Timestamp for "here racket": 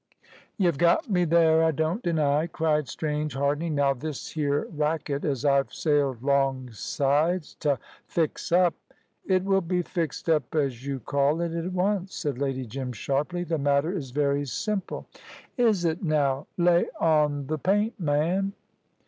4.31-5.23